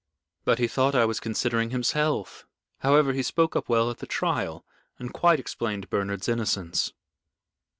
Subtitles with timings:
[0.45, 2.45] But he thought I was considering his health.
[2.79, 4.65] However, he spoke up well at the trial,
[4.97, 6.91] and quite explained Bernard's innocence."